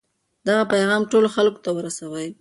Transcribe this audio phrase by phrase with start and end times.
[0.47, 2.27] دغه پیغام ټولو خلکو ته ورسوئ.